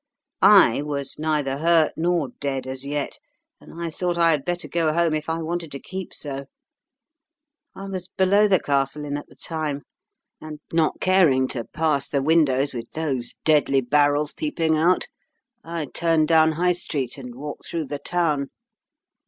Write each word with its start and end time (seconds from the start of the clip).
I 0.41 0.81
was 0.81 1.19
neither 1.19 1.59
hurt 1.59 1.93
nor 1.95 2.29
dead 2.39 2.65
as 2.65 2.87
yet, 2.87 3.19
and 3.59 3.79
I 3.79 3.91
thought 3.91 4.17
I 4.17 4.31
had 4.31 4.43
better 4.43 4.67
go 4.67 4.91
home 4.91 5.13
if 5.13 5.29
I 5.29 5.43
wanted 5.43 5.71
to 5.73 5.79
keep 5.79 6.11
so. 6.11 6.45
I 7.75 7.87
was 7.87 8.07
below 8.07 8.47
the 8.47 8.59
Castle 8.59 9.05
Inn 9.05 9.15
at 9.15 9.27
the 9.27 9.35
time, 9.35 9.83
and 10.41 10.59
not 10.73 10.99
caring 11.01 11.47
to 11.49 11.65
pass 11.65 12.09
the 12.09 12.23
windows 12.23 12.73
with 12.73 12.89
those 12.93 13.35
deadly 13.45 13.81
barrels 13.81 14.33
peeping 14.33 14.75
out 14.75 15.05
I 15.63 15.85
turned 15.85 16.27
down 16.29 16.53
High 16.53 16.73
Street, 16.73 17.19
and 17.19 17.35
walked 17.35 17.67
through 17.67 17.85
the 17.85 17.99
town. 17.99 18.49